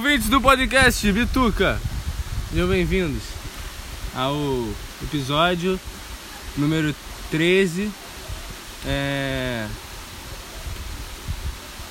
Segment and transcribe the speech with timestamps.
[0.00, 1.78] ouvintes do podcast Bituca,
[2.50, 3.22] sejam bem-vindos
[4.14, 4.34] ao
[5.02, 5.78] episódio
[6.56, 6.94] número
[7.30, 7.90] 13.
[8.86, 9.66] É.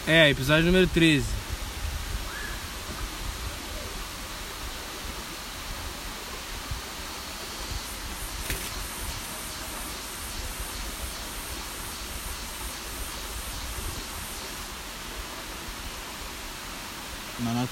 [0.07, 1.38] É, episódio número 13.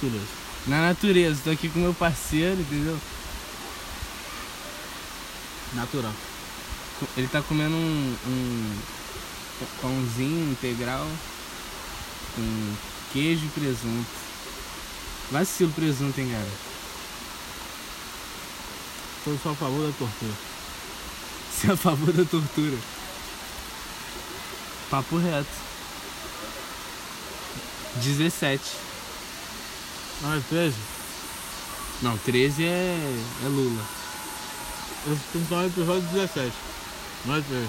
[0.08, 0.28] Na natureza.
[0.68, 2.98] Na natureza, tô aqui com meu parceiro, entendeu?
[5.74, 6.14] Natural.
[7.16, 8.80] Ele tá comendo um, um
[9.82, 11.08] pãozinho integral
[12.36, 12.76] com
[13.14, 14.10] queijo e presunto.
[15.32, 16.52] Vacilo presunto, hein, cara?
[19.24, 20.34] Sou só a favor da tortura.
[21.52, 22.78] Você é a favor da tortura.
[24.90, 25.68] Papo reto.
[27.96, 28.87] 17.
[30.22, 30.76] Não é 13?
[32.02, 32.98] Não, 13 é,
[33.44, 33.84] é Lula.
[35.08, 36.54] Eu tenho que dar um episódio 17.
[37.26, 37.68] Não é 13.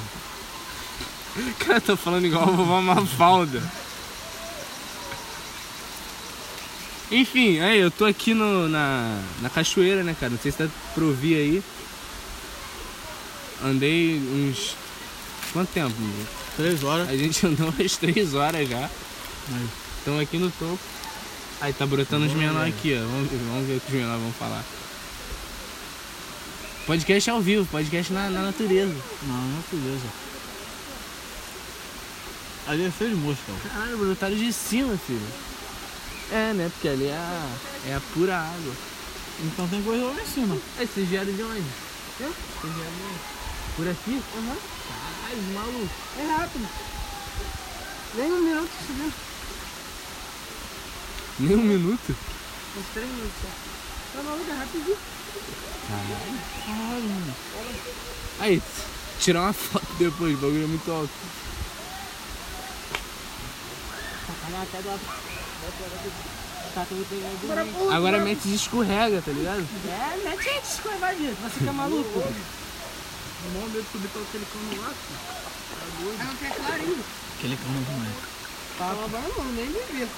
[1.64, 3.62] Cara, tô falando igual a vovó Mafalda.
[7.10, 10.30] Enfim, aí eu tô aqui no, na, na cachoeira, né, cara?
[10.30, 11.62] Não sei se dá pra ouvir aí.
[13.64, 14.76] Andei uns.
[15.52, 15.94] Quanto tempo?
[16.56, 17.08] 3 horas.
[17.08, 18.84] A gente andou umas 3 horas já.
[18.84, 19.68] Aí.
[19.98, 20.78] Estamos aqui no topo.
[21.60, 23.00] Aí tá brotando os menores aqui, ó.
[23.06, 24.64] Vamos, ver- vamos ver o que os menores vão falar.
[26.86, 28.94] Podcast ao vivo, podcast na, na natureza.
[29.24, 30.06] Não, natureza.
[32.68, 33.52] Ali é feio de mosca.
[33.72, 35.26] Caralho, brotaram de cima, filho.
[36.30, 36.70] É, né?
[36.72, 37.48] Porque ali é a,
[37.88, 38.72] é a pura água.
[39.42, 40.56] Então tem coisa lá em cima.
[40.78, 41.64] Aí, vocês vieram de onde?
[42.20, 42.28] Eu?
[42.60, 43.18] Vocês vieram de onde?
[43.76, 44.22] Por aqui?
[44.36, 44.56] Aham.
[44.88, 45.88] Caralho, maluco.
[46.18, 46.68] É rápido.
[48.16, 49.12] Nem um minuto subiu.
[51.40, 52.16] Nem um minuto?
[52.76, 53.48] Uns três minutos só.
[54.16, 54.96] Tá maluco, é rapidinho.
[55.88, 56.38] Caralho.
[56.66, 57.34] Caralho, mano.
[58.40, 58.62] Aí,
[59.20, 61.10] tirar uma foto depois, o bagulho é muito alto.
[66.74, 66.86] Tá.
[67.94, 69.66] Agora mete de escorrega, tá ligado?
[69.88, 71.36] É, mete aí, escorregar disso.
[71.42, 72.18] Você é maluco.
[72.18, 74.92] O maior medo de subir pra aquele cano lá,
[75.80, 77.04] Aí não tem clarinho.
[77.36, 78.10] Aquele cano não é.
[78.78, 80.08] Tá lavando não, nem beber.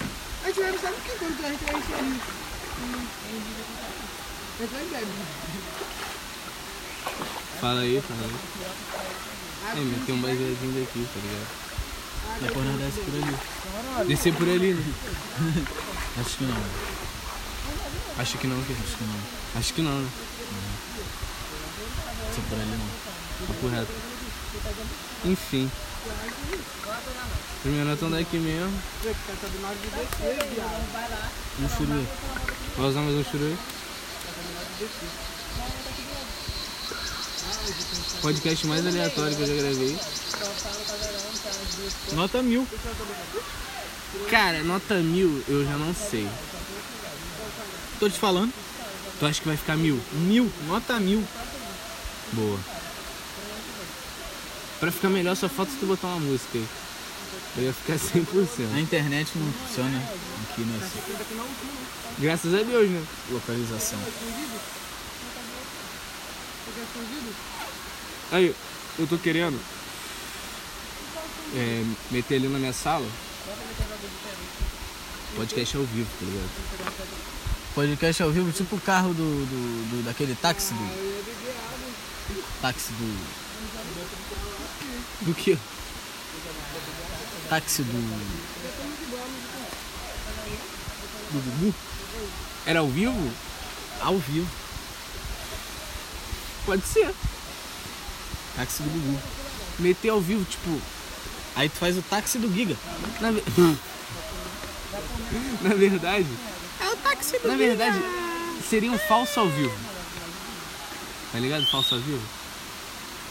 [0.42, 2.20] A gente bebe, sabe o que quando a gente vai encher ali?
[4.58, 5.26] A gente vai beber.
[7.60, 8.34] Fala aí, fala aí.
[9.70, 11.60] É, meteu um baseadinho daqui, tá ligado?
[12.40, 14.06] Depois nós desce por ali.
[14.08, 14.94] Descer por ali, né?
[16.20, 16.56] Acho que não.
[18.18, 19.20] Acho que não, que Acho que não.
[19.56, 20.10] Acho que não, né?
[22.34, 23.46] Se por ali não.
[23.46, 23.92] Papo reto.
[25.24, 25.70] Enfim.
[27.62, 28.72] Primeiro estamos daqui mesmo.
[31.60, 32.06] Um churu.
[32.78, 33.58] Vai usar mais um churu?
[38.22, 39.98] Podcast mais aleatório que eu já gravei.
[42.12, 42.66] Nota mil.
[44.30, 46.26] Cara, nota mil eu já não sei.
[47.98, 48.54] Tô te falando.
[49.18, 50.00] Tu acha que vai ficar mil?
[50.12, 50.50] Mil.
[50.66, 51.22] Nota mil.
[52.32, 52.58] Boa.
[54.80, 56.66] Pra ficar melhor só falta tu botar uma música aí.
[57.56, 58.74] Eu ia ficar 100%.
[58.74, 59.98] A internet não funciona
[60.50, 60.98] aqui nessa
[62.18, 63.02] Graças a Deus, né?
[63.30, 63.98] localização.
[68.32, 68.54] Aí,
[68.98, 69.58] eu tô querendo
[71.56, 73.06] é, meter ali na minha sala
[75.36, 76.50] podcast ao vivo, tá ligado?
[77.74, 80.90] Podcast ao vivo, tipo o carro do, do, do- daquele táxi do.
[82.60, 83.26] Táxi do.
[85.26, 85.56] Do que?
[87.50, 87.92] Táxi do.
[91.32, 91.74] Do Gugu?
[92.64, 93.32] Era ao vivo?
[94.00, 94.48] Ao vivo.
[96.64, 97.12] Pode ser.
[98.56, 99.20] Táxi do Gugu.
[99.80, 100.80] Meter ao vivo, tipo.
[101.56, 102.76] Aí tu faz o táxi do Giga.
[103.20, 103.42] Na, ve-
[105.62, 106.26] na verdade.
[106.80, 107.98] É o táxi Na verdade,
[108.68, 109.76] seria um falso ao vivo.
[111.32, 111.66] Tá ligado?
[111.70, 112.22] Falso ao vivo?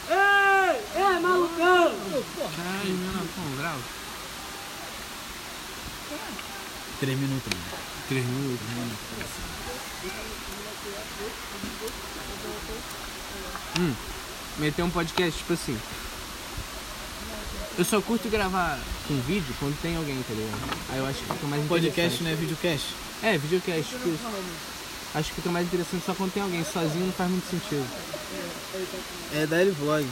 [0.09, 1.95] Ei, é malucão.
[2.55, 3.77] Caralho, meu Napão, grau.
[6.99, 7.65] Três minutos, mano.
[8.07, 8.65] Três minutos.
[13.79, 13.93] Hum,
[14.57, 15.77] meter um podcast, tipo assim.
[17.77, 18.77] Eu só curto gravar
[19.07, 20.59] com vídeo quando tem alguém, tá ligado?
[20.89, 22.23] Aí eu acho que fica mais Podcast interessante.
[22.23, 22.85] não é videocast?
[23.23, 24.19] É, videocast, tipo.
[25.15, 26.63] Acho que fica mais interessante só quando tem alguém.
[26.65, 27.87] Sozinho não faz muito sentido.
[29.33, 30.05] É daily vlog.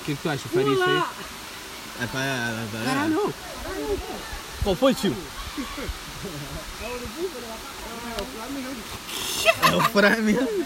[0.00, 0.42] O que, que tu acha?
[0.46, 1.02] Eu faria isso aí?
[2.02, 2.20] É pra.
[2.24, 3.34] É pra Caralho!
[4.62, 5.14] Qual foi, tio?
[9.62, 10.64] É o Flamengo.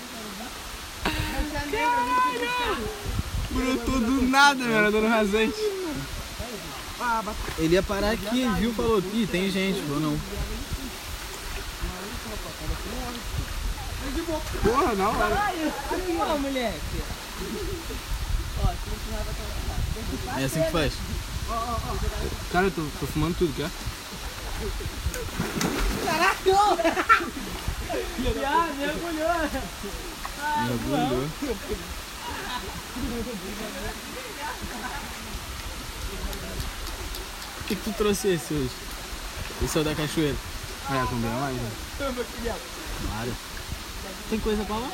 [3.50, 5.54] Brotou do nada, meu, dando rasante.
[7.58, 8.72] Ele ia parar aqui, viu?
[8.75, 9.81] Falou, ih, tem gente.
[9.82, 10.20] Falou, não.
[14.62, 15.72] Porra, não, velho.
[16.20, 17.02] Ó, moleque.
[20.36, 20.92] É assim que faz.
[22.52, 23.70] Cara, eu tô, tô fumando tudo, quer?
[28.40, 29.50] Já, mergulhou.
[30.66, 31.28] Mergulhou.
[37.56, 38.70] Por que, que tu trouxe esse hoje?
[39.62, 40.36] Esse é o da cachoeira.
[40.90, 41.70] É, combina mais, né?
[43.06, 43.32] Claro.
[44.28, 44.90] Tem coisa pra lá?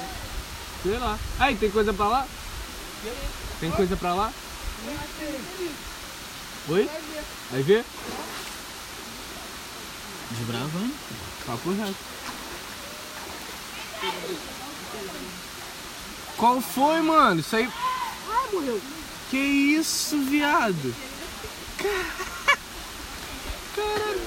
[0.82, 1.18] Sei lá.
[1.38, 2.26] Aí, tem coisa pra lá?
[3.60, 4.32] Tem coisa pra lá?
[6.68, 6.90] Oi?
[7.50, 7.84] Vai ver?
[10.30, 10.94] Desbravando.
[11.46, 11.94] Papo reto.
[16.36, 17.40] Qual foi, mano?
[17.40, 17.68] Isso aí.
[18.30, 18.80] Ah, morreu.
[19.30, 20.94] Que isso, viado?
[23.76, 24.20] Caralho.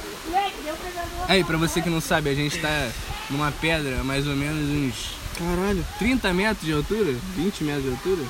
[1.27, 2.91] Aí, pra você que não sabe, a gente tá
[3.29, 5.85] numa pedra mais ou menos uns Caralho.
[5.97, 7.15] 30 metros de altura?
[7.35, 8.23] 20 metros de altura?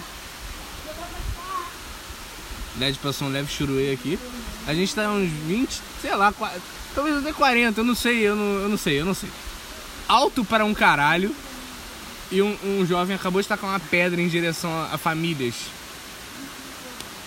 [2.79, 4.17] LED passou um leve churuê aqui.
[4.67, 6.51] A gente tá uns 20, sei lá, qua-
[6.95, 9.29] talvez até 40, eu não sei, eu não, eu não sei, eu não sei.
[10.07, 11.35] Alto para um caralho.
[12.31, 15.53] E um, um jovem acabou de tacar uma pedra em direção a, a famílias.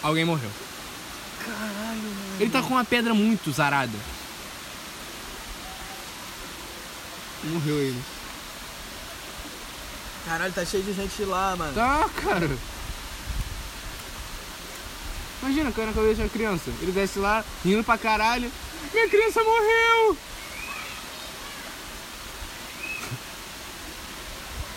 [0.02, 0.50] Alguém morreu.
[1.44, 2.36] Caralho, mano.
[2.40, 3.96] Ele tá com uma pedra muito zarada.
[7.44, 8.02] Morreu ele.
[10.26, 11.72] Caralho, tá cheio de gente lá, mano.
[11.74, 12.50] Tá, cara.
[15.46, 16.72] Imagina, caiu na cabeça de uma criança.
[16.82, 18.50] Ele desce lá, rindo pra caralho.
[18.92, 20.10] Minha criança morreu!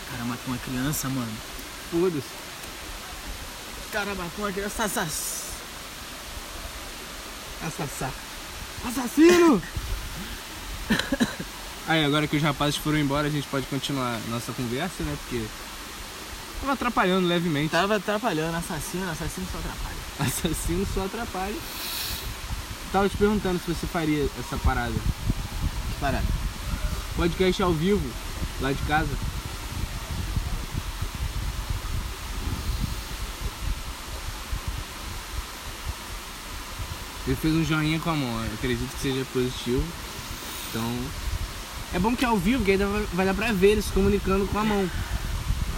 [0.04, 1.32] O cara matou uma criança, mano.
[1.90, 2.28] Foda-se.
[3.92, 4.88] Cara matou uma criança.
[4.88, 5.40] Sassas.
[7.66, 8.12] Assassá.
[8.88, 9.60] Assassino!
[11.88, 15.18] Aí, agora que os rapazes foram embora, a gente pode continuar nossa conversa, né?
[15.24, 15.44] Porque.
[16.62, 17.72] Tava atrapalhando levemente.
[17.72, 20.00] Tava atrapalhando, assassino, assassino só atrapalha.
[20.20, 21.56] Assassino só atrapalha.
[22.92, 24.94] Tava te perguntando se você faria essa parada.
[24.94, 26.26] Que parada.
[27.16, 28.06] Podcast ao vivo,
[28.62, 29.10] lá de casa.
[37.28, 39.84] Ele fez um joinha com a mão, eu acredito que seja positivo.
[40.70, 41.00] Então.
[41.94, 42.78] É bom que é ao vivo, que aí
[43.14, 44.90] vai dar pra ver ele se comunicando com a mão.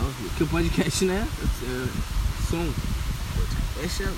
[0.01, 1.27] Porque o podcast, né?
[1.63, 1.87] É
[2.49, 2.73] som.
[3.83, 4.13] Esse é...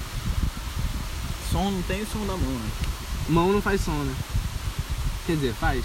[1.51, 2.69] Som não tem som da mão, né?
[3.30, 4.15] Mão não faz som, né?
[5.25, 5.83] Quer dizer, faz.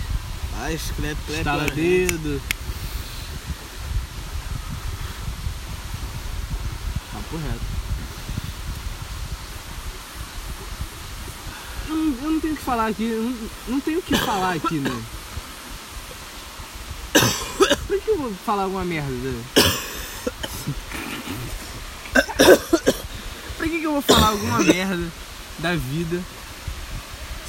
[0.57, 1.39] Faz, clepe, clepe.
[1.39, 1.71] Estala né?
[1.71, 2.43] dedo.
[7.13, 7.79] Papo reto.
[11.89, 14.55] Eu não, eu não tenho o que falar aqui, não, não tenho o que falar
[14.55, 15.03] aqui, né?
[17.87, 19.11] Por que eu vou falar alguma merda?
[19.11, 19.45] né?
[23.57, 25.11] Por que, que eu vou falar alguma merda
[25.59, 26.23] da vida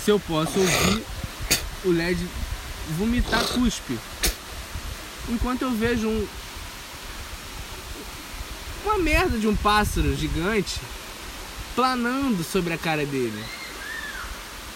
[0.03, 1.03] se eu posso ouvir
[1.85, 2.27] o LED
[2.97, 3.97] vomitar cuspe.
[5.27, 6.27] Enquanto eu vejo um.
[8.83, 10.81] Uma merda de um pássaro gigante
[11.75, 13.43] planando sobre a cara dele.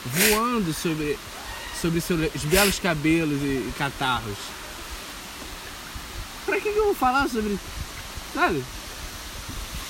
[0.06, 1.18] Voando sobre,
[1.82, 4.38] sobre seus belos cabelos e, e catarros.
[6.46, 7.58] Pra que, que eu vou falar sobre.
[8.34, 8.63] Sabe?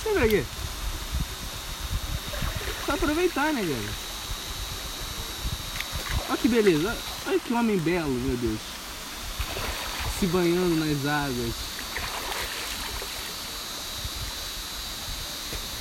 [0.04, 0.44] Sabe pra quê?
[2.94, 4.04] Aproveitar, né, cara?
[6.30, 6.96] Olha que beleza,
[7.26, 8.60] olha que homem belo, meu Deus.
[10.20, 11.56] Se banhando nas águas.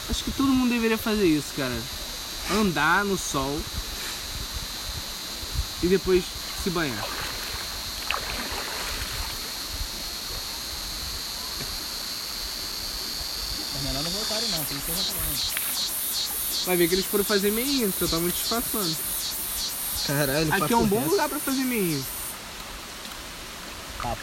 [0.09, 1.79] Acho que todo mundo deveria fazer isso, cara.
[2.53, 3.61] Andar no sol
[5.83, 6.25] e depois
[6.63, 7.05] se banhar.
[13.75, 15.63] Mas melhor não voltarem não, tem coisa pra lá.
[16.67, 18.97] Vai ver que eles foram fazer meinha, porque eu tava muito disfarçando.
[20.07, 22.03] Caralho, Aqui é um bom lugar pra fazer meinha.
[24.01, 24.21] Papo.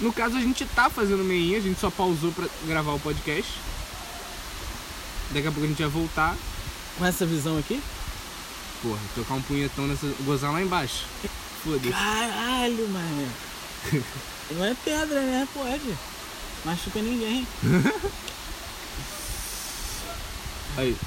[0.00, 3.50] No caso, a gente tá fazendo meinha, a gente só pausou pra gravar o podcast.
[5.30, 6.36] Daqui a pouco a gente vai voltar.
[6.98, 7.82] Com essa visão aqui?
[8.82, 10.06] Porra, tocar um punhetão nessa.
[10.20, 11.04] gozar lá embaixo.
[11.64, 11.90] Foda-se.
[11.90, 13.32] Caralho, mano.
[14.52, 15.48] Não é pedra, né?
[15.52, 15.96] Pode.
[16.64, 17.46] Machuca ninguém.
[20.76, 21.00] Aí.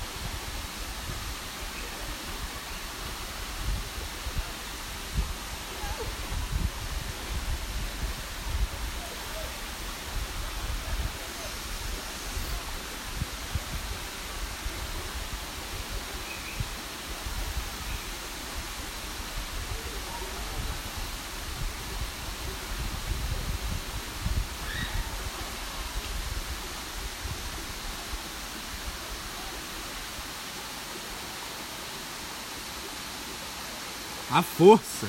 [34.39, 35.05] A força.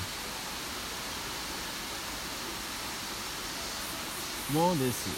[4.49, 5.09] Bom desse,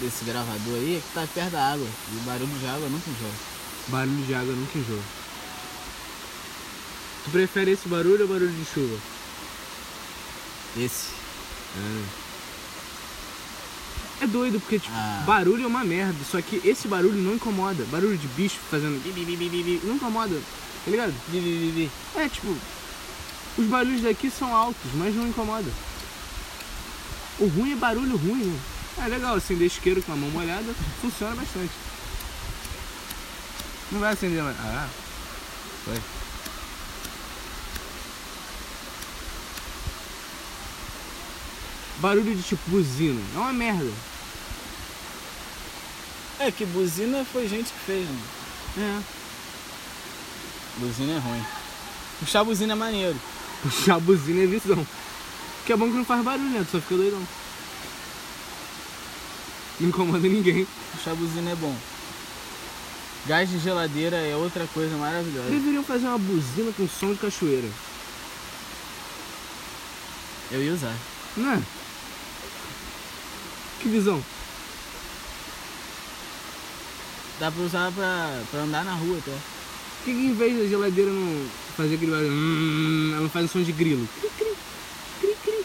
[0.00, 1.86] desse gravador aí é que tá perto da água.
[2.12, 3.30] E o barulho de água nunca enjoa.
[3.86, 5.02] Barulho de água nunca enjoa.
[7.24, 8.98] Tu prefere esse barulho ou barulho de chuva?
[10.76, 11.12] Esse.
[14.20, 15.22] É doido, porque, tipo, Ah.
[15.24, 16.18] barulho é uma merda.
[16.28, 17.84] Só que esse barulho não incomoda.
[17.92, 19.00] Barulho de bicho fazendo
[19.84, 20.42] não incomoda.
[20.84, 21.14] Tá ligado?
[22.16, 22.56] É, tipo,
[23.58, 25.70] os barulhos daqui são altos, mas não incomoda.
[27.40, 28.60] O ruim é barulho ruim, né?
[29.04, 31.72] É legal, acender isqueiro com a mão molhada funciona bastante.
[33.90, 34.56] Não vai acender mais.
[34.60, 34.88] Ah,
[35.84, 36.00] foi.
[41.98, 43.20] Barulho de tipo buzina.
[43.34, 43.92] É uma merda.
[46.38, 48.20] É que buzina foi gente que fez, né?
[48.78, 49.02] É.
[50.78, 51.44] Buzina é ruim.
[52.20, 53.18] Puxar buzina é maneiro.
[53.62, 54.86] Puxar a buzina é visão.
[55.66, 56.64] Que é bom que não faz barulho, né?
[56.64, 57.22] Tu só fica doidão.
[59.80, 60.66] Não incomoda ninguém.
[60.92, 61.76] Puxar buzina é bom.
[63.26, 65.50] Gás de geladeira é outra coisa maravilhosa.
[65.50, 67.68] Deveriam fazer uma buzina com som de cachoeira.
[70.50, 70.96] Eu ia usar.
[71.36, 71.62] Não é?
[73.80, 74.22] Que visão?
[77.38, 79.36] Dá pra usar pra, pra andar na rua até.
[80.08, 81.46] Por que, em vez da geladeira não
[81.76, 82.32] fazer aquele barulho?
[82.32, 84.08] Hum, ela não faz um som de grilo.
[84.18, 84.56] Cri, cri,
[85.20, 85.64] cri, cri.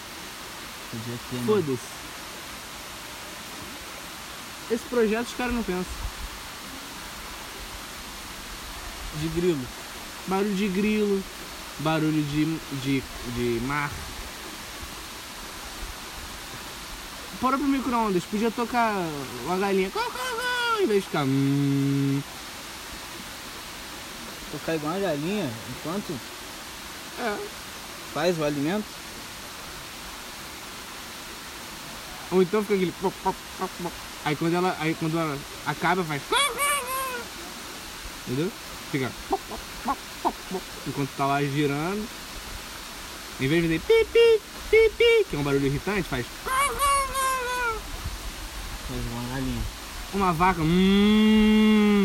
[0.91, 1.43] Podia ter, né?
[1.45, 1.79] Foda-se.
[4.69, 5.85] Esse projeto os caras não pensam.
[9.21, 9.65] De grilo.
[10.27, 11.23] Barulho de grilo,
[11.79, 12.45] barulho de,
[12.81, 13.03] de,
[13.37, 13.89] de mar.
[17.33, 18.93] O próprio micro-ondas podia tocar
[19.45, 19.89] uma galinha
[20.81, 21.23] em vez de ficar.
[21.23, 22.21] Hum,
[24.53, 26.13] Tocar igual uma galinha enquanto
[27.17, 27.37] é.
[28.13, 28.85] faz o alimento.
[32.29, 32.93] Ou então fica aquele.
[34.23, 34.77] Aí quando ela.
[34.79, 36.21] Aí quando ela acaba faz.
[38.27, 38.51] Entendeu?
[38.91, 39.11] Fica.
[40.87, 42.07] Enquanto tá lá girando.
[43.41, 46.27] Em vez de fazer pi, pi, pi, pi, que é um barulho irritante, faz.
[46.45, 46.71] Faz
[49.11, 49.63] uma galinha.
[50.13, 50.61] Uma vaca.
[50.61, 52.02] Hum.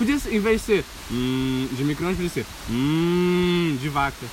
[0.00, 0.84] Podia ser, em vez de ser.
[1.10, 2.46] Hum, de micro-ondas, podia ser.
[2.70, 4.16] Hum, de vaca.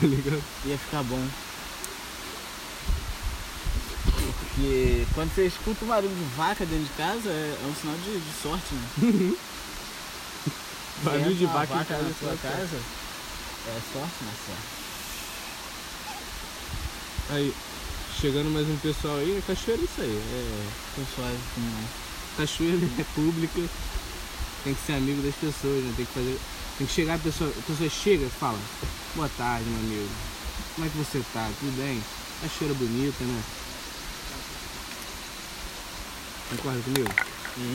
[0.00, 0.42] Tá ligado?
[0.64, 1.28] Ia ficar bom.
[4.40, 7.94] Porque quando você escuta um barulho de vaca dentro de casa, é, é um sinal
[7.98, 9.36] de, de sorte, né?
[11.04, 12.02] Barulho de vaca em casa.
[12.02, 12.76] na sua é casa.
[13.66, 14.74] É sorte na sorte.
[17.30, 17.54] Aí,
[18.20, 20.16] chegando mais um pessoal aí, cachoeira é isso aí.
[20.32, 20.66] É,
[20.96, 21.86] Pessoal, assim,
[22.36, 23.60] cachoeira é pública,
[24.64, 25.92] tem que ser amigo das pessoas, né?
[25.96, 26.40] Tem que fazer.
[26.78, 27.50] Tem que chegar a pessoa.
[27.50, 28.58] A pessoa chega e fala,
[29.14, 30.08] boa tarde, meu amigo.
[30.74, 31.48] Como é que você tá?
[31.60, 32.02] Tudo bem?
[32.42, 33.42] Cachoeira bonita, né?
[36.50, 37.10] Concorda comigo?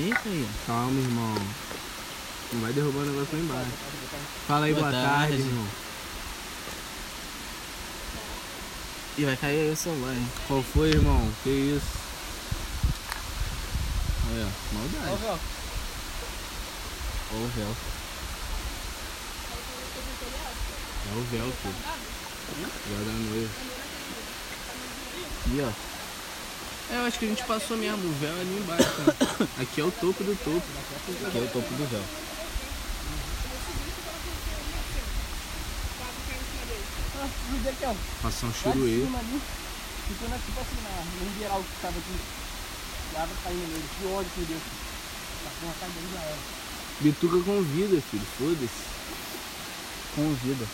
[0.04, 0.48] Eita aí.
[0.68, 1.36] Calma, irmão.
[2.52, 3.72] Não vai derrubar o negócio lá embaixo.
[4.48, 5.48] Fala aí, boa, Boa tarde, tarde.
[5.48, 5.68] irmão.
[9.18, 10.28] E vai cair aí o celular, hein?
[10.48, 11.32] Qual foi, irmão?
[11.44, 12.00] Que isso?
[14.32, 15.40] Olha, ó, maldade.
[17.32, 17.76] Ou o véu.
[21.06, 21.76] É o véu, filho.
[22.88, 23.50] Véu da noiva.
[25.48, 25.90] E ó.
[26.92, 29.02] É, eu acho que a gente passou mesmo, o véu é ali embaixo.
[29.02, 29.48] Né?
[29.62, 30.66] Aqui é o topo do topo.
[31.28, 32.04] Aqui é o topo do véu.
[38.24, 39.06] Passar um churuê.
[40.08, 42.20] Ficou na, tipo assim, na, no geral que tava aqui.
[43.14, 43.90] E a água caindo nele.
[44.00, 44.60] Que ódio que deu.
[45.44, 46.59] Tá com uma cadeira já era.
[47.02, 48.26] Bituca convida, filho.
[48.38, 48.84] Foda-se.
[50.16, 50.66] Convida.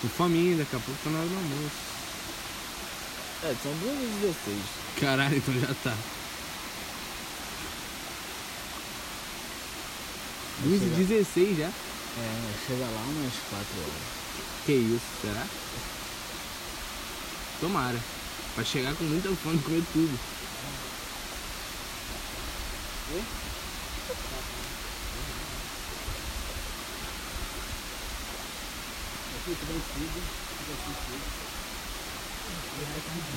[0.00, 1.92] Tô faminha, daqui a pouco tá na hora do almoço.
[3.44, 4.58] É, são duas vezes 16.
[4.98, 5.96] Caralho, então já tá.
[10.64, 11.66] 2 chegar- e 16 já?
[11.66, 14.02] É, chega lá umas 4 horas.
[14.66, 15.46] Que isso, será?
[17.60, 17.98] Tomara.
[18.56, 20.18] Vai chegar com muita fome e comer tudo.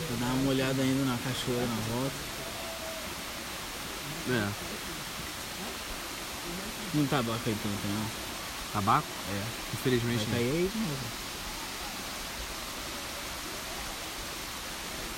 [0.09, 2.15] Vou dar uma olhada ainda na cachoeira na volta.
[4.29, 4.74] É
[6.95, 8.05] muito tabaco aí também, não.
[8.73, 9.07] Tabaco?
[9.29, 9.43] É.
[9.73, 10.37] Infelizmente não.
[10.37, 10.69] Aí.
[10.71, 11.25] É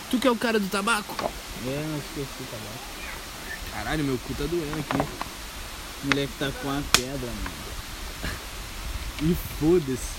[0.09, 1.15] tu que é o cara do tabaco?
[1.65, 2.97] É, não esqueci o tabaco.
[3.73, 5.09] Caralho, meu cu tá doendo aqui.
[6.03, 7.67] O moleque tá com uma pedra, mano.
[9.19, 10.17] E foda-se.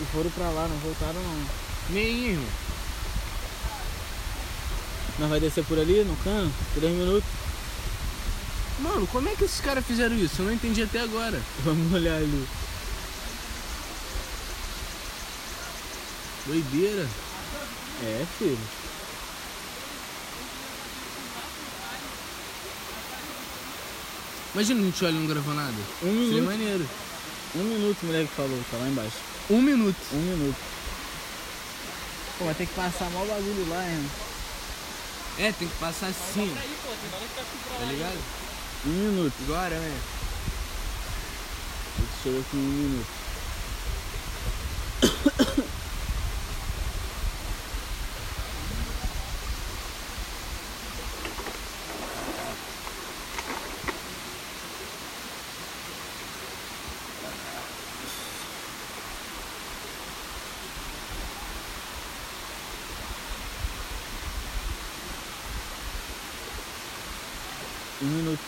[0.00, 1.46] E foram pra lá, não voltaram não.
[1.90, 2.44] Nem irmão.
[5.18, 7.45] Nós vai descer por ali, no cano, três minutos.
[8.80, 10.40] Mano, como é que esses caras fizeram isso?
[10.42, 11.40] Eu não entendi até agora.
[11.64, 12.46] Vamos olhar ali.
[16.46, 17.08] Doideira.
[18.02, 18.58] É, filho.
[24.54, 25.74] Imagina a gente olha e não gravou nada.
[26.02, 26.44] Um Seria minuto.
[26.46, 26.88] maneiro.
[27.54, 29.16] Um minuto o moleque falou, tá lá embaixo.
[29.50, 29.96] Um minuto.
[30.12, 30.56] Um minuto.
[32.38, 34.10] Pô, vai ter que passar mal bagulho lá, hein?
[35.38, 36.54] É, tem que passar assim.
[36.54, 38.18] Tá Tá ligado?
[38.84, 39.34] Um minuto.
[39.44, 40.00] Agora, né?
[41.98, 43.25] Ele chegou aqui um minuto.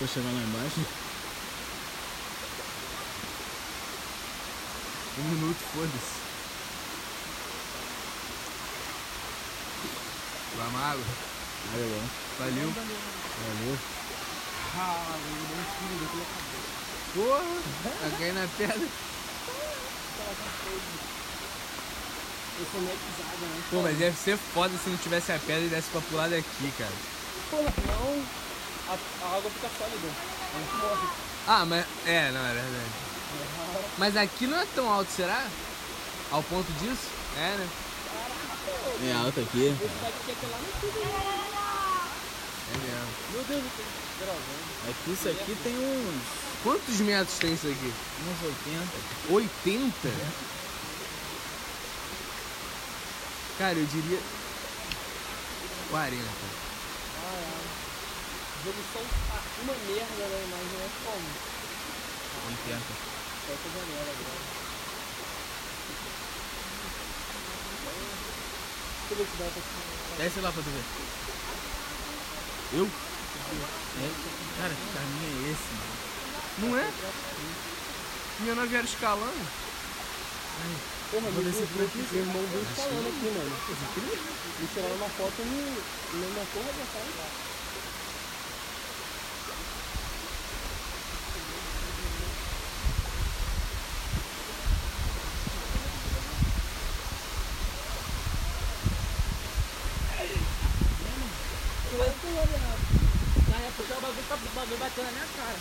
[0.09, 0.81] Pra chegar lá embaixo.
[5.19, 6.19] Um minuto, foda-se.
[10.79, 11.05] Água.
[11.75, 12.09] Olha lá.
[12.39, 12.71] Valeu.
[12.71, 13.79] Valeu.
[14.79, 15.65] Ah, um na
[16.25, 16.69] cabeça.
[17.15, 17.43] Porra,
[17.85, 18.89] tá caindo na pedra.
[22.59, 23.63] Eu sou meio pisada, né?
[23.71, 26.73] Pô, mas deve ser foda se não tivesse a pedra e desse pra pular daqui,
[26.79, 26.93] cara.
[27.51, 28.48] Porra, não.
[28.89, 30.09] A, a água fica sólida.
[30.09, 31.09] A gente morre.
[31.47, 31.85] Ah, mas.
[32.07, 33.09] É, não, é verdade.
[33.99, 35.47] Mas aqui não é tão alto, será?
[36.31, 37.09] Ao ponto disso?
[37.37, 37.69] É, né?
[39.09, 39.67] É alto aqui.
[39.67, 40.99] Esse daqui lá no tudo.
[42.69, 43.09] É mesmo.
[43.33, 44.91] Meu Deus, eu tô gravando.
[44.91, 47.93] Aqui, isso aqui tem uns, Quantos metros tem isso aqui?
[48.27, 49.35] uns 80.
[49.35, 50.09] 80?
[53.59, 54.19] Cara, eu diria.
[55.91, 56.68] 40.
[58.69, 59.01] Jogos são
[59.63, 60.45] uma merda, né?
[60.51, 61.25] Mas não é como.
[62.49, 62.69] 80.
[62.69, 64.41] É essa janela agora.
[69.09, 69.63] Deixa eu ver se dá pra
[70.23, 70.85] Desce lá pra tu ver.
[72.75, 72.85] Eu?
[72.85, 74.09] É?
[74.61, 75.97] Cara, que caminho é esse, mano?
[76.59, 76.93] Não é?
[78.41, 79.49] Minha nave era escalando.
[81.11, 82.07] Porra, Vou descer por aqui.
[82.13, 83.49] meu irmão veio falando aqui, mano.
[84.61, 87.49] Me tiraram uma foto no, no, na torre da casa.
[101.99, 105.59] Na época o bagulho, o bagulho bateu na minha cara.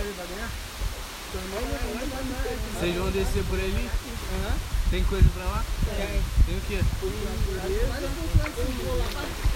[0.00, 0.50] Ele vai ganhar?
[1.32, 2.73] Teu irmão vai ganhar.
[2.84, 3.88] Vocês vão descer por ali?
[4.90, 5.64] Tem coisa pra lá?
[5.96, 6.84] Tem o quê?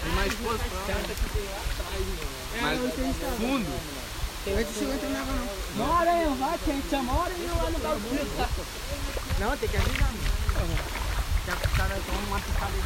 [0.02, 1.02] Tem mais poço pra lá?
[2.62, 2.80] Mais
[3.36, 3.68] fundo?
[5.76, 8.26] Bora aí, vai, quem te chama, hora e lá no bagulho.
[9.38, 10.10] Não, tem que avisar,
[11.48, 12.80] o cara toma uma picada de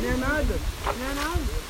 [0.00, 1.69] Não é nada, não é nada.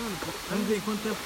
[0.00, 0.16] Mano,
[0.48, 1.16] Vamos ver quanto tempo.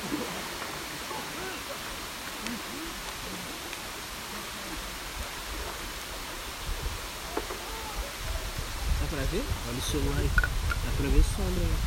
[9.00, 9.44] Dá pra ver?
[9.68, 10.30] Olha o celular aí.
[10.34, 11.78] Dá pra ver sombra, né?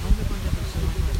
[0.00, 1.18] Vamos ver quanto tempo o celular vai.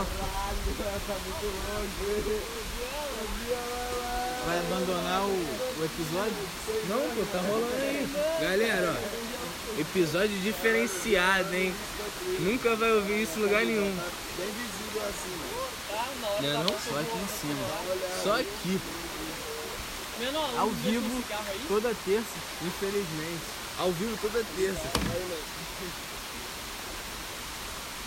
[0.00, 0.99] Nossa.
[4.46, 6.32] Vai abandonar o, o episódio?
[6.88, 8.08] Não, pô, tá rolando aí.
[8.40, 9.80] Galera, ó.
[9.80, 11.74] Episódio diferenciado, hein?
[12.40, 13.92] Nunca vai ouvir isso em lugar nenhum.
[16.40, 16.68] Não, é não?
[16.68, 17.66] Só aqui em cima.
[18.22, 18.80] Só aqui.
[20.58, 21.24] Ao vivo,
[21.66, 23.42] toda terça, infelizmente.
[23.78, 24.84] Ao vivo toda terça.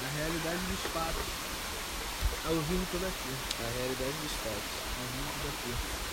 [0.01, 1.52] Na realidade dos fatos.
[2.45, 3.63] Ao vivo toda terça.
[3.63, 4.75] A realidade dos fatos.
[4.99, 6.03] Ao vivo toda terça.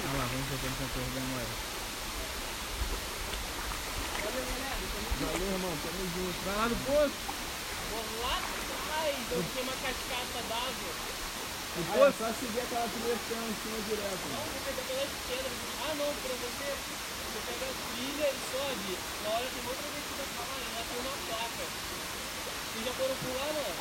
[0.00, 1.54] Vamos lá, vamos com a torre da memória.
[5.20, 5.74] Valeu, irmão.
[5.82, 6.38] Tamo junto.
[6.44, 7.18] Vai lá no posto.
[7.90, 11.29] Vou lá atrás, eu tinha uma cascata d'água.
[11.70, 12.18] No posto?
[12.18, 14.26] só seguir aquela trilha que tem em cima direto.
[14.26, 15.50] Não, vou pegar pela esquerda.
[15.86, 18.90] Ah, não, pra você, você pega a trilha e sobe.
[19.22, 21.64] Na hora tem outra descida pra lá, lá tem uma placa.
[21.70, 23.74] Vocês já foram pular, mano?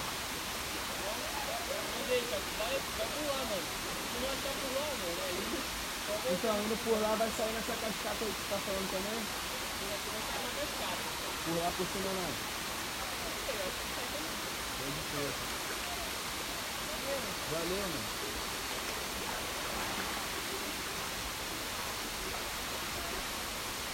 [1.02, 3.66] Não, não deixa, vai, vai pular, mano.
[3.66, 5.38] Se não achar pular, mano, aí
[6.30, 9.18] Então, indo por lá vai sair nessa cascata aí que você tá falando também?
[9.18, 11.04] aqui vai sair uma cascata.
[11.42, 12.32] Por lá por cima não.
[13.50, 14.34] Eu acho que sai também.
[14.78, 15.59] Pode ser.
[17.52, 18.20] Valeu, mano.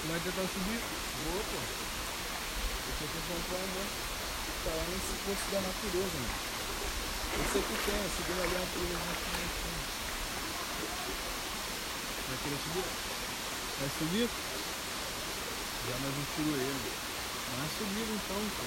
[0.08, 0.80] Vai tentar subir?
[1.26, 1.60] Vou, pô.
[2.86, 3.86] Eu tô acompanhando, né?
[4.64, 6.56] Tá lá nesse posto da natureza, mano.
[7.36, 9.80] Esse aqui tem, ó, subindo ali uma trilha aqui em cima.
[12.28, 12.88] Vai querer subir?
[13.80, 14.30] Vai subir?
[15.86, 16.80] Já mais um furoeiro.
[17.58, 18.64] Vai subir então, pô.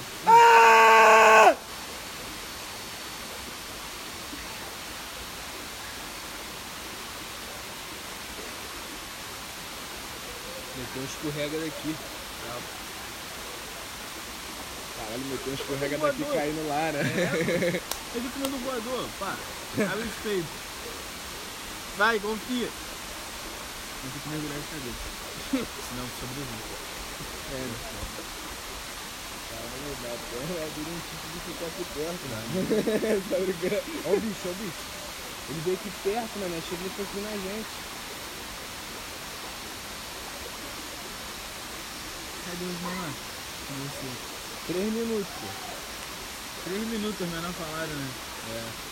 [10.89, 11.95] Meteu um escorrega daqui.
[14.97, 17.01] Caralho, meteu um escorrega daqui caindo lá, né?
[18.15, 19.37] Ele comendo voador, pá.
[19.77, 20.45] Abre o espelho.
[21.97, 22.69] Vai, confia.
[24.01, 25.19] Tem que mergulhar de cabeça.
[25.51, 26.73] Senão sobrevive.
[27.51, 27.69] É.
[29.49, 30.37] Caralho, dá até
[30.75, 32.39] vira um tipo de ficar aqui perto, né?
[33.29, 33.83] tá brincando?
[34.05, 34.83] Ó o bicho, ó o bicho.
[35.49, 36.57] Ele veio aqui perto, mano.
[36.57, 37.98] Achei que ele fosse na gente.
[42.59, 43.15] Menores?
[43.67, 44.09] Cadê você?
[44.67, 45.47] Três minutos, pô.
[46.65, 48.09] Três minutos, os menores falaram, né?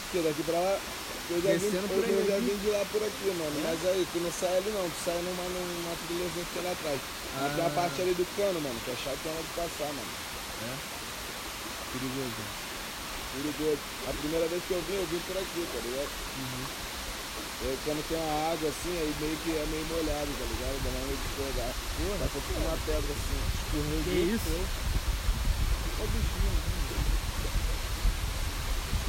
[0.07, 0.79] Porque daqui pra lá.
[1.27, 3.51] Eu já, vim, eu, eu já vim de lá por aqui, mano.
[3.59, 6.71] Mas aí, tu não sai ali não, tu sai numa, numa trilhazinha que tem lá
[6.71, 6.99] atrás.
[7.03, 7.75] Tem Ah.
[7.75, 10.13] parte ali do cano, mano, que é chato hora de passar, mano.
[11.91, 12.41] Perigoso.
[13.35, 13.83] Perigoso.
[14.07, 16.11] A primeira vez que eu vim, eu vim por aqui, tá ligado?
[17.59, 20.75] E aí, quando tem uma água assim, aí meio que é meio molhado, tá ligado?
[20.79, 21.86] Dá uma meio de.
[21.97, 23.39] Porra, pra ficar uma pedra assim.
[23.57, 24.03] Escorregou.
[24.05, 24.53] Que isso?
[25.97, 26.53] Ó o bichinho.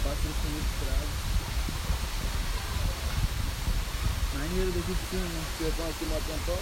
[0.04, 1.12] Pássaro com muito bravo.
[4.38, 5.42] Maneiro daqui de cima, né?
[5.58, 6.60] Vocês estão aqui no tempão?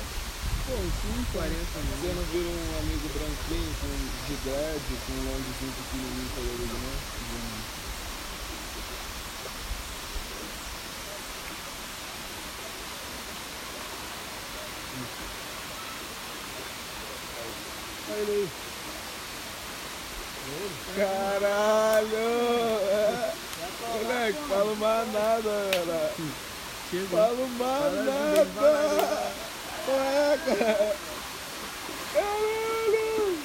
[0.67, 2.17] Pô, uns 5, 40 Você minutos.
[2.17, 3.87] não viram um amigo branquinho com
[4.27, 7.86] de dread, com um longzinho pequenininho colorido, não?
[18.09, 18.49] Olha ele aí.
[20.97, 22.07] Caralho!
[22.89, 23.33] É.
[23.93, 26.13] Moleque, falo mais nada.
[26.91, 27.19] Chegou.
[27.19, 29.33] Falo mais nada!
[29.89, 30.97] Ué, cara!
[32.15, 33.39] Caralho!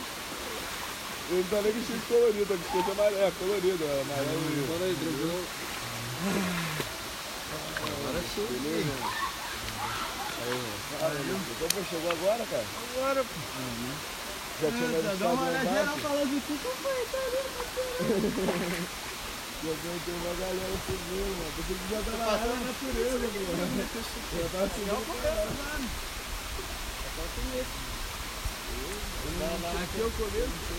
[1.29, 4.67] Ele não tá nem vestido colorido, tá vestido amarelo, é, colorido, é amarelo.
[4.67, 5.45] Fala aí, tranquilo.
[7.87, 8.47] Agora sim.
[8.61, 8.93] Beleza?
[10.43, 10.53] Aí,
[11.01, 11.41] mano.
[11.51, 12.65] Então, chegou agora, cara?
[12.95, 13.29] Agora, pô.
[14.61, 17.41] Já tinha Dá uma olhada geral lá de tu, tu foi, tá ali,
[19.63, 19.73] Já
[20.05, 21.51] tem uma galera subindo, mano.
[21.57, 23.41] Pensei que já tava lá na natureza, mano.
[24.37, 25.41] Já tava subindo pra lá.
[29.81, 30.71] Aqui é o começo.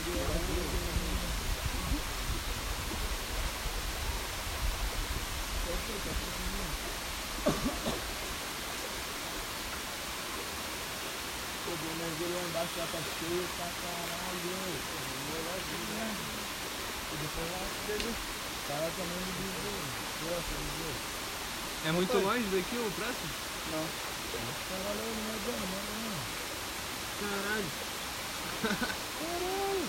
[11.82, 14.54] Pô, o mergulho lá embaixo já tá cheio pra caralho.
[14.86, 15.02] Pô.
[17.10, 18.14] E depois lá teve o
[18.68, 19.18] cara também.
[20.22, 20.54] Nossa.
[21.84, 23.34] É muito longe daqui o próximo?
[23.72, 23.84] Não.
[24.68, 26.22] Caralho, não é dano, não é não.
[27.18, 27.70] Caralho.
[29.18, 29.86] Caralho.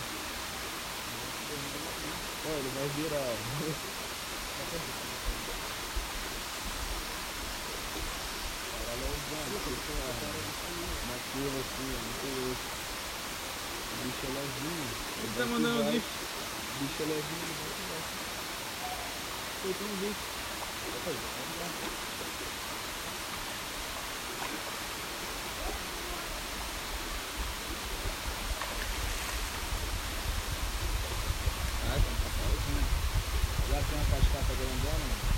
[2.46, 3.38] Olha, ele vai virar.
[8.74, 9.22] Caralho, é um
[9.54, 10.43] Uma
[11.34, 12.62] curva assim, ó, muito louco.
[13.90, 14.86] O bicho é levinho.
[15.18, 16.08] Ele tá mandando o drift.
[16.14, 18.02] O bicho é levinho, ele vai que vai.
[19.62, 20.22] Foi, tem um drift.
[31.82, 32.86] Ah, tem um passalzinho.
[33.74, 35.34] Já tem uma cascata grandona, mano?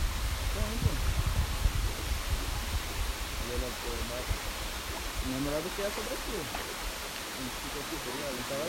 [0.55, 0.91] Tem, pô.
[3.41, 4.45] Olha lá, pô, mas...
[5.45, 6.41] Menor do que essa daqui.
[6.41, 8.33] A gente fica aqui, tá ligado?
[8.33, 8.65] Então?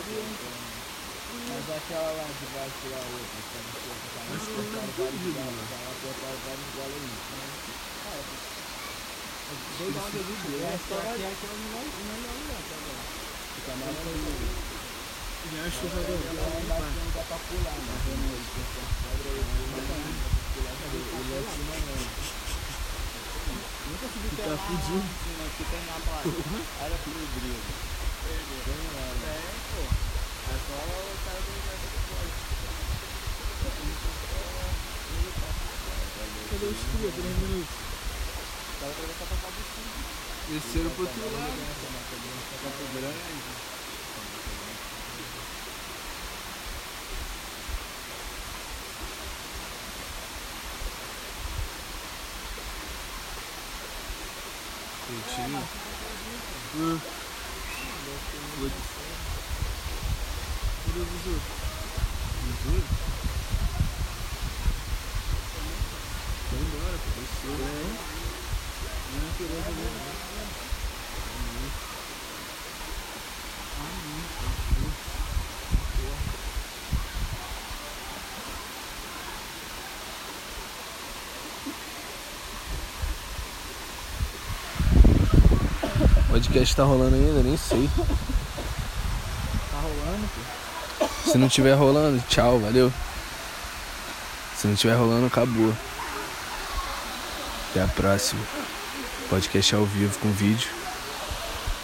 [1.49, 3.65] Mas aquela lá de baixo lá, outra, que que tá
[4.13, 4.21] tá
[6.85, 7.17] aí.
[7.97, 8.29] Ah, é.
[11.17, 13.09] É aquela melhor, melhor lugar, tá vendo?
[13.57, 14.77] Fica mais ali.
[15.49, 18.61] Já achou pra Ela lá embaixo não dá pra pular, mas eu não, ele tem
[18.69, 20.05] que quebra aí, não dá pra
[20.53, 22.06] pular, ele é acima mesmo.
[23.87, 24.99] Nunca subi até lá, fudido.
[24.99, 26.19] assim, né, que tem lá pra
[26.83, 27.59] área progressiva.
[28.67, 29.31] Tem lá, né?
[29.31, 29.79] É, pô.
[29.87, 31.87] É só o cara do Universo.
[36.49, 37.11] Cadê os tria?
[37.11, 37.75] Três minutos.
[38.67, 39.87] O cara vai pra Cabo Sul.
[40.47, 41.59] Desceram pro outro lado.
[42.63, 43.86] Campo Grande.
[55.17, 55.63] Peitinho.
[60.85, 61.35] Cadê o visu?
[62.63, 62.83] Juro.
[66.49, 66.97] Foi embora.
[67.17, 67.57] Desceu.
[67.57, 67.97] É.
[69.13, 70.11] Não queria fazer nada.
[73.79, 74.37] Ah, não.
[86.29, 87.89] O podcast tá rolando ainda, nem sei.
[87.97, 90.27] Tá rolando,
[90.99, 91.07] pô.
[91.29, 92.91] Se não tiver rolando, tchau, valeu.
[94.55, 95.73] Se não tiver rolando, acabou.
[97.69, 98.41] Até a próxima.
[99.29, 100.69] Podcast ao vivo com vídeo.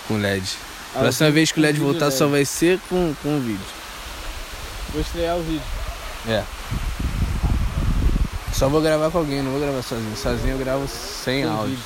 [0.07, 0.57] Com LED.
[0.93, 2.17] Próxima vez que o LED voltar LED.
[2.17, 3.65] só vai ser com, com vídeo.
[4.91, 5.61] Vou estrear o vídeo.
[6.27, 6.43] É.
[8.53, 10.15] Só vou gravar com alguém, não vou gravar sozinho.
[10.15, 11.75] Sozinho eu gravo sem, Sem áudio.
[11.75, 11.83] vídeo.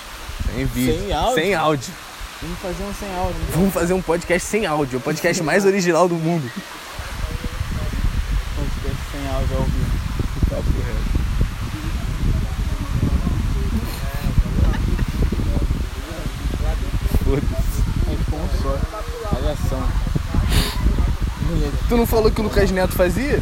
[0.54, 1.00] Sem vídeo.
[1.00, 1.34] Sem áudio?
[1.36, 1.94] Sem áudio.
[2.48, 3.40] Vamos fazer um sem áudio.
[3.42, 3.48] né?
[3.52, 5.00] Vamos fazer um podcast sem áudio.
[5.00, 6.50] O podcast mais original do mundo.
[8.56, 9.92] Podcast sem áudio ao vivo.
[10.50, 11.18] Papo reto.
[21.88, 23.42] Tu não falou que o Lucas Neto fazia?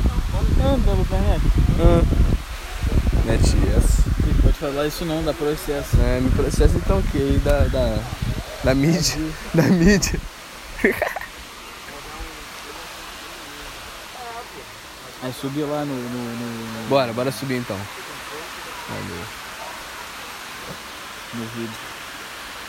[0.63, 2.08] Anda, Lucas Neto.
[3.26, 4.04] Mete essa.
[4.28, 5.98] Ih, Pode falar isso não, dá processo.
[6.00, 7.18] É, me processa então o quê?
[7.18, 7.98] Aí da,
[8.65, 9.15] da mídia.
[9.54, 10.19] Da mídia.
[15.21, 15.93] Aí subi lá no.
[15.93, 17.80] no, no, Bora, bora subir então.
[18.89, 19.25] Valeu.
[21.36, 21.75] no vídeo.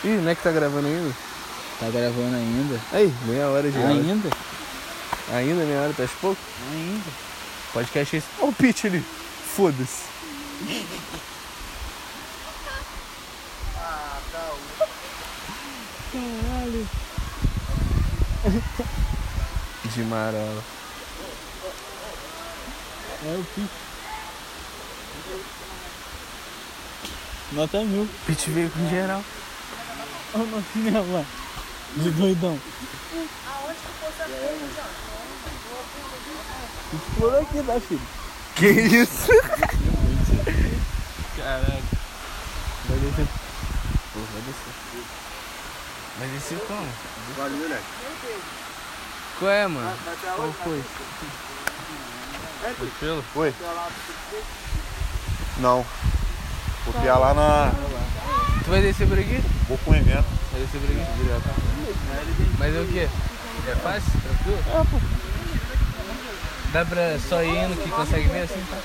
[0.04, 1.14] Ih, não é que tá gravando ainda?
[1.80, 2.80] Tá gravando ainda?
[2.92, 3.78] Aí, meia hora de.
[3.78, 4.30] Ainda?
[5.32, 6.40] Ainda meia hora, tá pouco?
[6.72, 7.10] Ainda.
[7.72, 8.28] Podcast é esse.
[8.38, 9.02] Olha o pitch ali.
[9.56, 10.04] Foda-se.
[19.94, 20.62] De marola.
[23.24, 23.68] É o pique.
[27.52, 28.08] Nota mil.
[28.26, 29.22] Pitch veio com geral.
[30.34, 31.24] Olha o notinha lá.
[31.96, 32.60] De doidão.
[36.92, 38.00] Explora aqui, tá, filho?
[38.54, 39.28] Que isso?
[41.36, 41.84] Caralho.
[42.88, 43.26] Vai descer.
[44.12, 45.35] Pô, vai descer.
[46.18, 46.86] Vai descer como?
[47.36, 47.80] Valeu, né?
[49.38, 49.92] Qual é, mano?
[50.36, 50.82] Qual foi?
[52.76, 53.24] Tranquilo?
[53.34, 53.54] Oi?
[55.58, 55.84] Não.
[56.84, 57.72] Vou piar lá na.
[58.64, 59.42] Tu vai descer por aqui?
[59.68, 60.24] Vou pra um evento.
[60.52, 61.22] Vai descer por aqui?
[61.22, 61.50] Direto.
[62.58, 63.08] Mas é o quê?
[63.68, 64.12] É fácil?
[64.22, 64.58] Tranquilo?
[64.68, 65.00] É, pô.
[66.72, 68.78] Dá pra só ir indo que consegue ver assim, tá?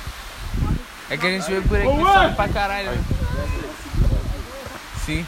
[1.10, 2.91] É que a gente veio por aqui sobe pra caralho.
[2.91, 3.04] né?
[5.06, 5.26] Sim.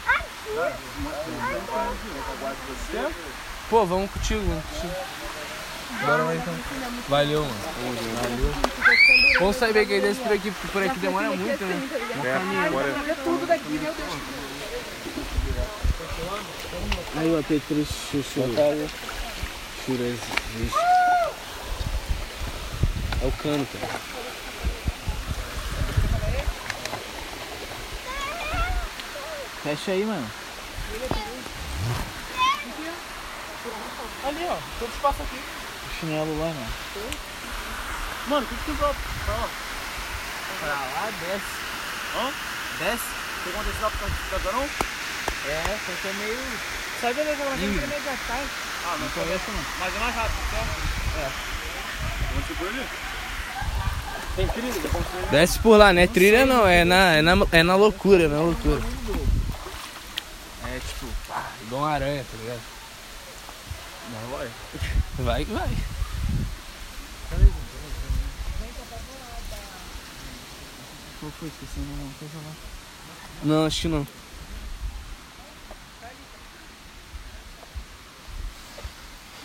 [3.68, 4.94] Pô, vamos contigo, vamos contigo.
[6.02, 6.54] Bora lá então.
[7.08, 7.54] Valeu, mano.
[8.22, 8.54] Valeu.
[9.40, 11.88] Vamos sair bem que desse por aqui, porque por aqui demora muito, né?
[17.16, 18.42] Aí o apetite pro chuchu.
[19.84, 20.18] Churras,
[20.56, 20.78] vixe.
[23.22, 24.00] É o cano, cara.
[29.62, 30.43] Fecha aí, mano.
[34.24, 34.56] Ali, ó.
[34.78, 35.36] Todo espaço aqui.
[35.36, 36.66] O chinelo lá, né?
[38.28, 38.88] Mano, o que que tem pra...
[38.88, 39.48] pra lá?
[40.60, 41.44] Pra lá, desce.
[42.16, 42.32] Hã?
[42.78, 43.04] Desce?
[43.44, 44.62] Tem como descer lá pro casarão?
[45.46, 46.38] É, só que é meio...
[47.00, 47.80] Sai da legal, mas meio
[48.26, 48.48] tarde.
[48.86, 49.64] Ah, Não conheço, não.
[49.80, 50.74] Mas é mais rápido, certo?
[51.18, 51.30] É.
[52.32, 52.86] Vamos subir ali?
[54.36, 54.74] Tem trilha?
[55.30, 58.40] Desce por lá, não é trilha não, é na, é na, é na loucura, na
[58.40, 58.80] loucura.
[60.88, 61.06] Tipo...
[61.62, 62.60] Igual uma aranha, tá ligado?
[64.10, 64.50] Não vai.
[65.24, 65.68] Vai que vai.
[71.20, 71.48] Qual foi?
[71.48, 72.54] Esqueci uma coisa lá.
[73.44, 74.06] Não, acho que não.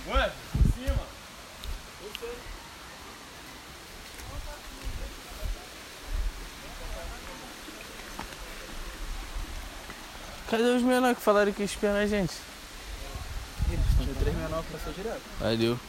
[0.07, 0.31] Ué,
[10.49, 12.33] Cadê os menores que falaram que ia espiar a gente?
[13.67, 15.21] Tinha três menor pra ser direto.
[15.39, 15.79] Valeu.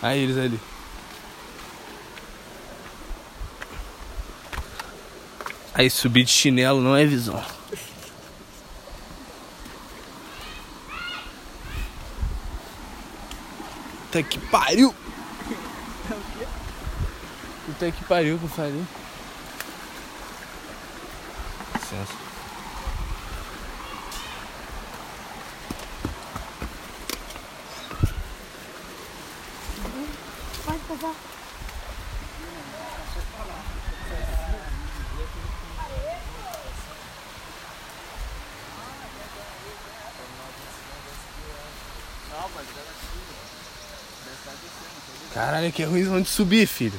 [0.00, 0.60] Aí eles ali.
[5.74, 7.44] Aí subir de chinelo não é visão.
[14.16, 14.94] Puta que pariu!
[17.66, 18.84] Puta que pariu que eu falei.
[21.74, 22.26] Licença.
[45.36, 46.98] Caralho, que é ruim de subir, filho.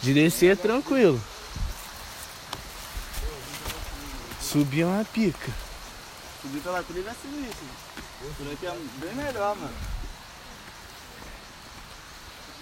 [0.00, 1.20] De descer é tranquilo.
[4.40, 5.52] Subir é uma pica.
[6.40, 7.66] Subir pela trilha é sinistro.
[8.38, 8.70] Por aqui é
[9.04, 9.74] bem melhor, mano.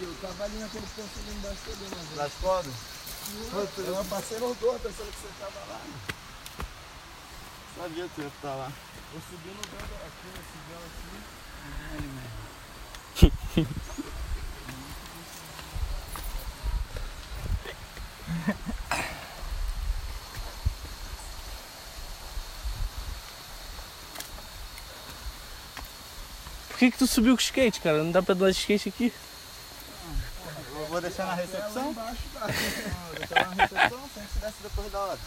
[0.01, 2.17] Eu tava ali naquele ponto ali embaixo dele, mano.
[2.17, 2.75] Das cordas.
[3.79, 5.81] Eu passei nos dois pensando que você tava lá.
[7.77, 8.73] Sabia que eu ia estar lá.
[9.15, 10.87] Eu subi no vento aqui, nesse velo
[13.63, 14.03] aqui.
[26.79, 28.05] Por que que tu subiu com skate, cara?
[28.05, 29.12] Não dá pra dar de skate aqui?
[30.79, 31.91] Eu vou deixar na recepção?
[31.93, 35.19] Não, vou deixar na recepção, sem se desce depois da hora.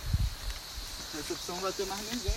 [1.13, 2.33] Recepção não vai ter mais ninguém.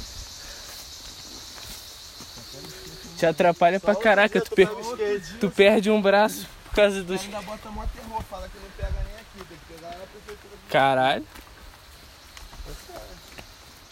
[3.16, 7.20] Te atrapalha pra Só caraca, outro tu, per- tu perde um braço por causa dos.
[7.20, 10.57] Ainda bota mó terror, fala que não pega nem aqui, tem que pegar na prefeitura
[10.57, 11.27] do Caralho.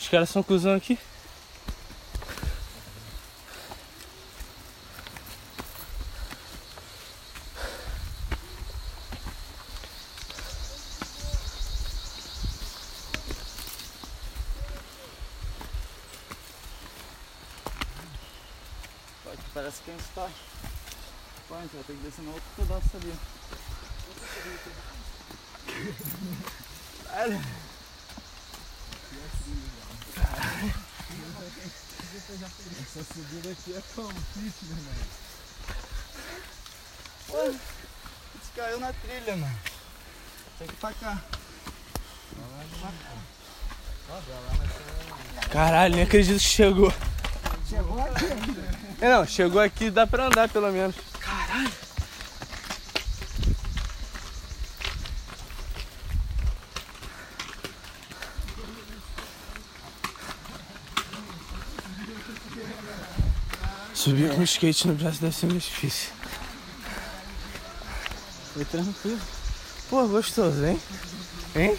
[0.00, 0.98] Os caras são cuzão aqui.
[19.32, 20.28] Aqui Parece que a gente tá.
[21.72, 23.14] Gente vai ter que descer no outro pedaço ali.
[27.14, 27.40] Olha.
[32.82, 33.80] Essa subida aqui é?
[33.80, 35.06] Fit, né, mano?
[37.28, 37.60] Pô, a gente
[38.54, 39.58] caiu na trilha, mano.
[40.58, 41.22] Tem que ir pra cá.
[45.50, 46.92] Caralho, nem acredito que chegou.
[47.66, 48.26] Chegou aqui.
[49.00, 51.11] É não, chegou aqui, dá pra andar pelo menos.
[64.02, 66.10] Subir com skate no braço deve ser meio difícil.
[68.52, 69.20] Foi tranquilo.
[69.88, 70.80] Pô, gostoso, hein?
[71.54, 71.78] Hein?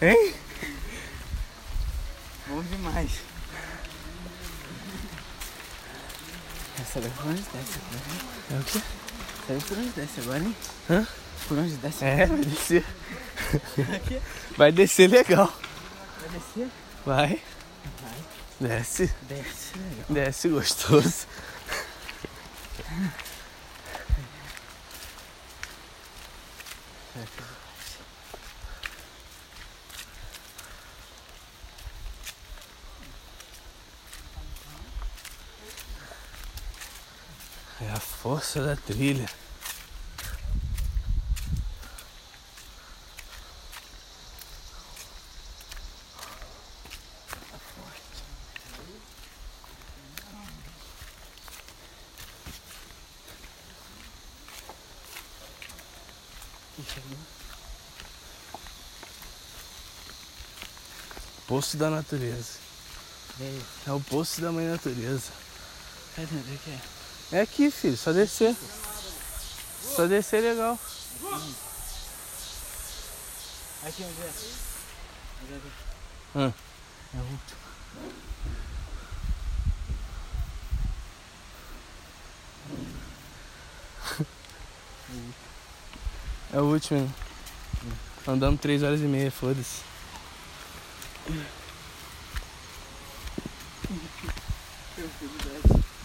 [0.00, 0.34] hein?
[2.48, 3.10] Bom demais.
[6.90, 8.20] Sabe por onde desce agora, hein?
[8.50, 8.80] É o quê?
[9.46, 10.56] Sabe por onde desce agora, hein?
[10.88, 11.06] Hã?
[11.48, 12.02] Por onde desce?
[12.02, 12.84] É, vai descer.
[14.56, 15.52] Vai descer legal.
[16.22, 16.68] Vai descer?
[17.04, 17.42] Vai.
[18.58, 19.14] Desce.
[19.28, 19.74] Desce.
[20.08, 21.26] Desce gostoso.
[37.78, 39.28] É a força da trilha.
[61.56, 62.58] Poço da natureza.
[63.40, 65.32] É, É o poço da mãe natureza.
[66.18, 66.26] é
[67.32, 67.40] é?
[67.40, 68.54] Aqui, filho, só descer.
[69.94, 70.78] Só descer é legal.
[73.86, 74.30] Aqui onde é?
[75.44, 75.60] Onde é
[76.44, 76.52] é?
[77.14, 77.56] É o último.
[86.52, 87.14] É o último.
[88.28, 89.95] Andamos 3 horas e meia, foda-se.
[91.26, 91.42] Mm.
[94.96, 95.95] Thank you.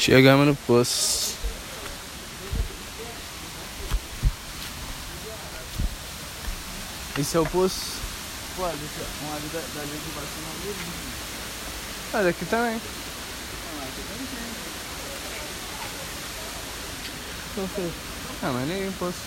[0.00, 1.34] Chegamos no poço.
[7.18, 8.00] Esse é o poço?
[8.56, 10.74] Pô, ali, ó, uma ali da, dali de baixo não viu.
[12.14, 12.80] Olha, aqui também.
[12.80, 14.40] Ah, aqui também tem.
[17.58, 17.92] Não sei.
[18.42, 19.18] Ah, mas nem poço.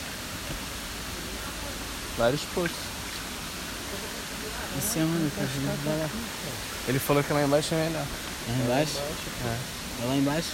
[2.17, 2.77] Vários poços.
[4.79, 6.09] Esse é onde que a gente vai lá.
[6.87, 8.07] Ele falou que lá embaixo é melhor.
[8.47, 8.97] É lá embaixo?
[8.97, 10.49] É lá embaixo?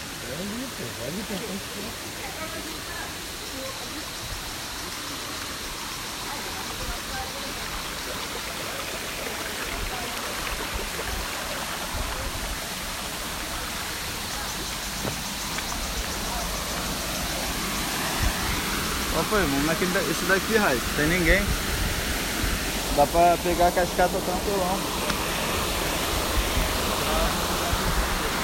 [19.18, 20.82] Ó, pô, vamos naquele da, esse daqui, Raiz.
[20.96, 21.42] Tem ninguém.
[22.96, 24.99] Dá pra pegar a cascata tranquilão.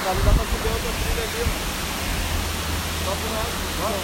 [0.07, 1.65] Ali dá pra subir outra trilha ali, mano.
[3.05, 3.53] Só pro lado.
[3.79, 3.99] Bora.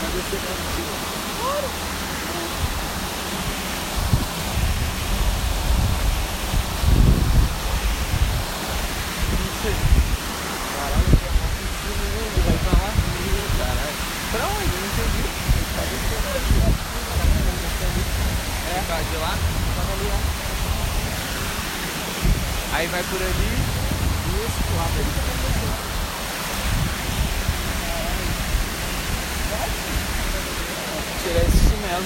[0.00, 0.94] Vai descer pra cima.
[1.42, 1.68] Bora.
[9.32, 9.74] Não sei.
[10.76, 11.10] Caralho,
[12.46, 12.88] vai pra lá?
[13.58, 13.96] Caralho.
[14.30, 14.70] Pra onde?
[14.70, 15.22] Eu não entendi.
[18.70, 19.32] É, tá de lá?
[19.74, 20.18] Tava ali, ó.
[22.76, 23.65] Aí vai por ali.
[31.22, 32.04] Tirar esse chinelo.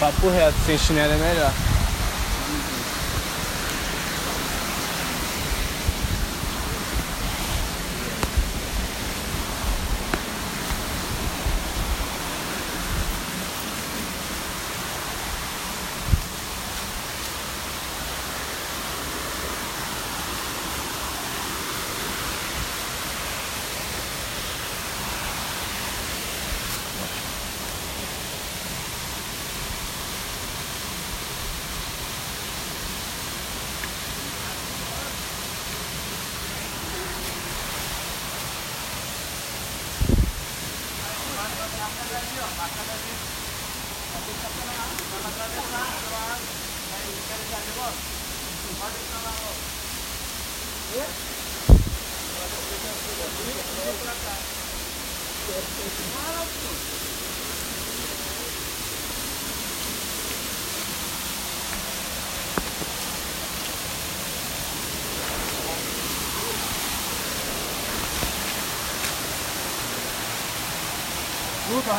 [0.00, 1.52] Papo reto, sem chinelo é melhor.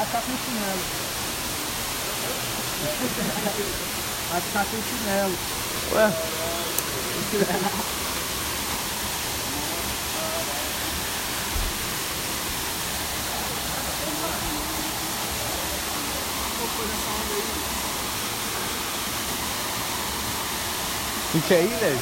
[0.08, 0.80] Ficar com chinelo.
[4.32, 5.38] Vai ficar com chinelo.
[5.92, 6.12] Ué?
[21.34, 22.00] Fica aí, velho.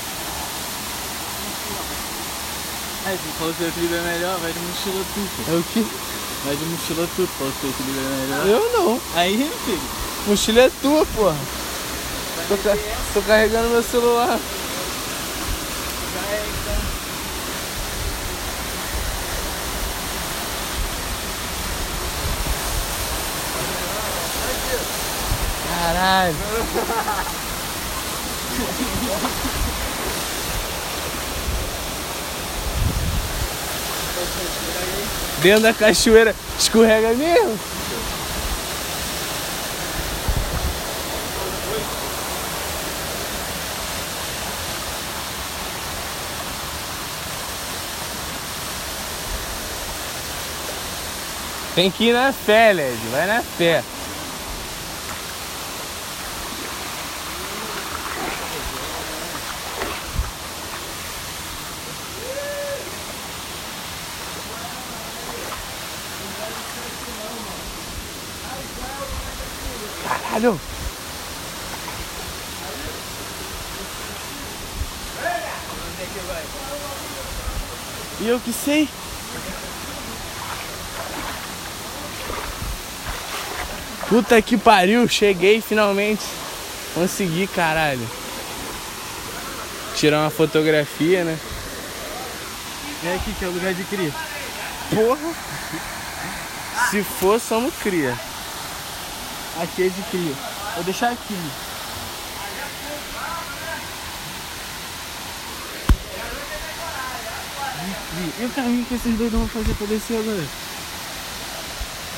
[3.06, 5.54] É, se fosse o trilho é melhor, vai de mochila dupla.
[5.54, 5.84] É o quê?
[6.44, 8.46] Vai de mochila tudo, pra você equilibrar melhor.
[8.46, 9.00] Eu não.
[9.14, 9.80] Aí, filho.
[10.26, 11.36] Mochila é tua, porra.
[12.48, 12.76] Tô, ca-
[13.14, 14.38] tô carregando meu celular.
[16.30, 16.80] É, então.
[25.68, 26.36] Caralho.
[35.42, 37.58] Dentro da cachoeira, escorrega mesmo.
[51.74, 52.98] Tem que ir na fé, Led.
[53.10, 53.82] Vai na fé.
[70.40, 70.58] Caralho!
[78.20, 78.88] E eu que sei.
[84.08, 86.24] Puta que pariu, cheguei finalmente.
[86.94, 88.08] Consegui, caralho.
[89.94, 91.38] Tirar uma fotografia, né?
[93.04, 94.12] É aqui que é o lugar de cria.
[94.94, 95.34] Porra!
[96.90, 98.29] Se for, somos cria.
[99.60, 100.34] Aqui é de cria.
[100.74, 101.36] Vou deixar aqui.
[108.38, 110.44] E o caminho que esses dois vão fazer pra descer agora?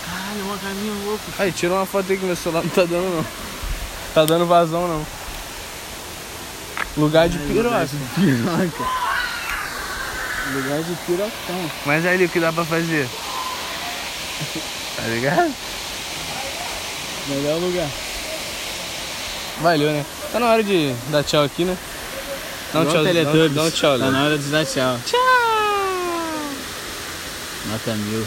[0.06, 1.24] Caralho, é um caminho louco.
[1.38, 3.26] Aí, tira uma foto aí que meu celular não tá dando não.
[4.14, 5.06] Tá dando vazão não.
[6.96, 7.88] Lugar de piroca.
[8.14, 8.84] Piroca.
[10.52, 11.70] Lugar de pirocão.
[11.86, 13.08] Mas é ali o que dá pra fazer.
[14.96, 15.71] Tá ligado?
[17.28, 17.88] Melhor lugar.
[19.60, 20.04] Valeu, né?
[20.32, 21.76] Tá na hora de dar tchau aqui, né?
[22.72, 24.98] Dá um tchau, dá, um tchau, Tá na hora de dar tchau.
[25.06, 25.20] Tchau!
[27.66, 28.26] Nota mil.